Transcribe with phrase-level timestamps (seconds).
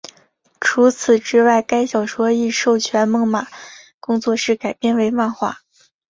[0.59, 3.45] 除此之外该小说亦授权梦马
[3.99, 5.59] 工作室改编为漫画。